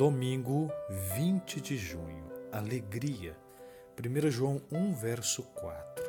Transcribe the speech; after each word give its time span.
Domingo 0.00 0.72
20 1.14 1.60
de 1.60 1.76
junho, 1.76 2.24
alegria. 2.50 3.36
1 4.02 4.30
João 4.30 4.62
1, 4.72 4.94
verso 4.94 5.42
4. 5.42 6.04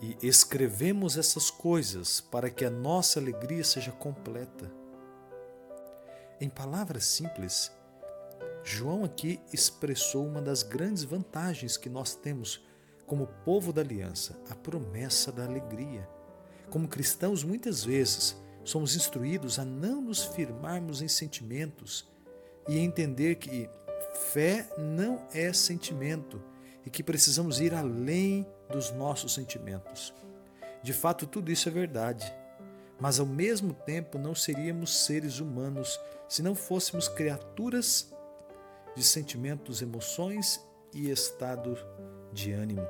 E 0.00 0.16
escrevemos 0.22 1.18
essas 1.18 1.50
coisas 1.50 2.20
para 2.20 2.48
que 2.48 2.64
a 2.64 2.70
nossa 2.70 3.18
alegria 3.18 3.64
seja 3.64 3.90
completa. 3.90 4.70
Em 6.40 6.48
palavras 6.48 7.04
simples, 7.06 7.72
João 8.62 9.02
aqui 9.02 9.40
expressou 9.52 10.24
uma 10.24 10.40
das 10.40 10.62
grandes 10.62 11.02
vantagens 11.02 11.76
que 11.76 11.88
nós 11.88 12.14
temos 12.14 12.64
como 13.04 13.26
povo 13.44 13.72
da 13.72 13.80
aliança, 13.80 14.40
a 14.48 14.54
promessa 14.54 15.32
da 15.32 15.44
alegria. 15.44 16.08
Como 16.70 16.86
cristãos, 16.86 17.42
muitas 17.42 17.82
vezes 17.82 18.40
somos 18.62 18.94
instruídos 18.94 19.58
a 19.58 19.64
não 19.64 20.00
nos 20.00 20.22
firmarmos 20.22 21.02
em 21.02 21.08
sentimentos 21.08 22.12
e 22.68 22.78
entender 22.78 23.36
que 23.36 23.68
fé 24.32 24.66
não 24.78 25.20
é 25.32 25.52
sentimento 25.52 26.42
e 26.84 26.90
que 26.90 27.02
precisamos 27.02 27.60
ir 27.60 27.74
além 27.74 28.46
dos 28.70 28.90
nossos 28.90 29.34
sentimentos. 29.34 30.14
De 30.82 30.92
fato, 30.92 31.26
tudo 31.26 31.50
isso 31.50 31.68
é 31.68 31.72
verdade, 31.72 32.32
mas 33.00 33.20
ao 33.20 33.26
mesmo 33.26 33.72
tempo 33.72 34.18
não 34.18 34.34
seríamos 34.34 35.04
seres 35.04 35.38
humanos 35.38 35.98
se 36.28 36.42
não 36.42 36.54
fôssemos 36.54 37.08
criaturas 37.08 38.12
de 38.96 39.02
sentimentos, 39.02 39.82
emoções 39.82 40.60
e 40.92 41.10
estado 41.10 41.76
de 42.32 42.52
ânimo. 42.52 42.86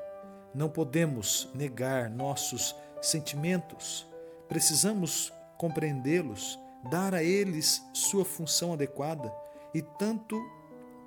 Não 0.54 0.68
podemos 0.68 1.48
negar 1.54 2.10
nossos 2.10 2.74
sentimentos, 3.00 4.06
precisamos 4.48 5.32
compreendê-los, 5.58 6.58
dar 6.90 7.14
a 7.14 7.22
eles 7.22 7.82
sua 7.92 8.24
função 8.24 8.72
adequada 8.72 9.32
e 9.74 9.82
tanto 9.82 10.40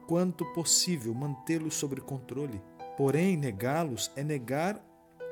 quanto 0.07 0.45
possível 0.53 1.13
mantê-los 1.13 1.75
sob 1.75 1.99
controle. 2.01 2.61
Porém, 2.97 3.35
negá-los 3.35 4.11
é 4.15 4.23
negar 4.23 4.83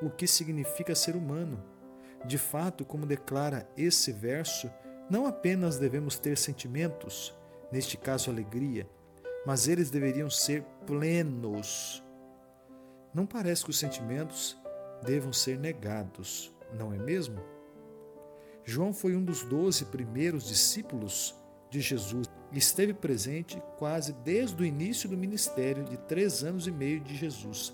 o 0.02 0.09
que 0.09 0.28
significa 0.28 0.95
ser 0.95 1.16
humano. 1.16 1.64
De 2.26 2.38
fato, 2.38 2.86
como 2.86 3.06
declara 3.06 3.70
esse 3.78 4.11
verso, 4.11 4.70
não 5.09 5.26
apenas 5.26 5.78
devemos 5.78 6.17
ter 6.17 6.38
sentimentos, 6.38 7.36
neste 7.72 7.98
caso 7.98 8.30
alegria, 8.30 8.88
mas 9.45 9.67
eles 9.67 9.89
deveriam 9.89 10.30
ser 10.30 10.64
plenos. 10.86 12.04
Não 13.14 13.26
parece 13.26 13.64
que 13.64 13.70
os 13.70 13.80
sentimentos 13.80 14.58
devam 15.04 15.34
ser 15.34 15.59
negados, 15.59 16.54
não 16.73 16.94
é 16.94 16.98
mesmo? 16.98 17.42
João 18.64 18.94
foi 18.94 19.16
um 19.16 19.23
dos 19.23 19.44
doze 19.44 19.86
primeiros 19.86 20.45
discípulos 20.45 21.36
de 21.70 21.81
Jesus 21.81 22.28
esteve 22.59 22.94
presente 22.94 23.62
quase 23.78 24.14
desde 24.14 24.62
o 24.62 24.66
início 24.66 25.09
do 25.09 25.18
ministério 25.18 25.84
de 25.84 25.98
três 25.98 26.44
anos 26.44 26.68
e 26.68 26.72
meio 26.72 27.00
de 27.00 27.16
Jesus, 27.16 27.73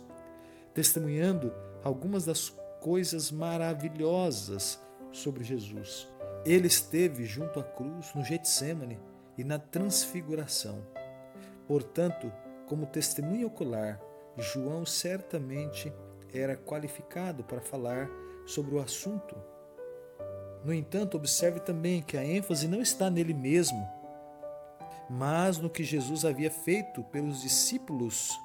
testemunhando 0.73 1.53
algumas 1.83 2.25
das 2.25 2.49
coisas 2.79 3.31
maravilhosas 3.31 4.79
sobre 5.11 5.43
Jesus. 5.43 6.07
Ele 6.45 6.67
esteve 6.67 7.25
junto 7.25 7.59
à 7.59 7.63
cruz 7.63 8.13
no 8.15 8.23
Getsemane 8.23 8.99
e 9.37 9.43
na 9.43 9.59
transfiguração. 9.59 10.81
Portanto, 11.67 12.31
como 12.65 12.85
testemunha 12.85 13.47
ocular, 13.47 13.99
João 14.37 14.85
certamente 14.85 15.91
era 16.33 16.55
qualificado 16.55 17.43
para 17.43 17.59
falar 17.59 18.09
sobre 18.45 18.75
o 18.75 18.79
assunto 18.79 19.35
no 20.63 20.73
entanto, 20.73 21.15
observe 21.15 21.59
também 21.59 22.01
que 22.01 22.17
a 22.17 22.23
ênfase 22.23 22.67
não 22.67 22.81
está 22.81 23.09
nele 23.09 23.33
mesmo, 23.33 23.87
mas 25.09 25.57
no 25.57 25.69
que 25.69 25.83
Jesus 25.83 26.23
havia 26.23 26.51
feito 26.51 27.03
pelos 27.03 27.41
discípulos, 27.41 28.39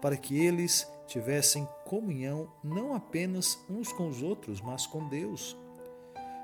para 0.00 0.16
que 0.16 0.38
eles 0.38 0.90
tivessem 1.06 1.68
comunhão 1.84 2.50
não 2.64 2.94
apenas 2.94 3.58
uns 3.68 3.92
com 3.92 4.08
os 4.08 4.22
outros, 4.22 4.60
mas 4.60 4.86
com 4.86 5.08
Deus. 5.08 5.56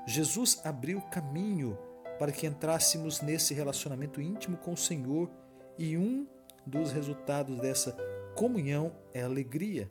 Jesus 0.05 0.61
abriu 0.63 1.01
caminho 1.01 1.77
para 2.19 2.31
que 2.31 2.45
entrássemos 2.45 3.21
nesse 3.21 3.53
relacionamento 3.53 4.21
íntimo 4.21 4.57
com 4.57 4.73
o 4.73 4.77
Senhor, 4.77 5.29
e 5.77 5.97
um 5.97 6.27
dos 6.65 6.91
resultados 6.91 7.59
dessa 7.59 7.91
comunhão 8.35 8.91
é 9.13 9.21
alegria. 9.21 9.89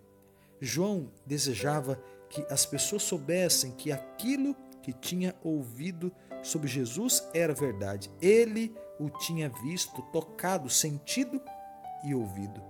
João 0.61 1.11
desejava 1.25 2.01
que 2.29 2.45
as 2.51 2.67
pessoas 2.67 3.03
soubessem 3.03 3.73
que 3.73 3.93
aquilo 3.93 4.55
que 4.87 4.93
tinha 4.93 5.35
ouvido 5.43 6.13
sobre 6.45 6.69
Jesus 6.69 7.29
era 7.35 7.53
verdade. 7.53 8.09
Ele 8.23 8.73
o 9.01 9.11
tinha 9.11 9.49
visto, 9.49 10.01
tocado, 10.13 10.71
sentido 10.71 11.43
e 12.05 12.15
ouvido. 12.15 12.63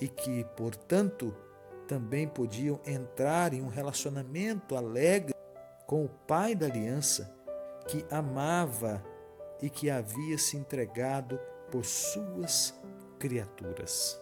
E 0.00 0.08
que, 0.08 0.42
portanto, 0.56 1.36
também 1.86 2.26
podiam 2.26 2.80
entrar 2.86 3.52
em 3.52 3.60
um 3.60 3.68
relacionamento 3.68 4.74
alegre 4.74 5.34
com 5.86 6.06
o 6.06 6.08
Pai 6.08 6.54
da 6.54 6.64
aliança, 6.64 7.30
que 7.86 8.06
amava 8.10 9.04
e 9.60 9.68
que 9.68 9.90
havia 9.90 10.38
se 10.38 10.56
entregado 10.56 11.38
por 11.70 11.84
suas 11.84 12.72
criaturas. 13.18 14.18